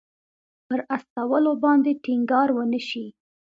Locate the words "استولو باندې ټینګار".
0.95-2.47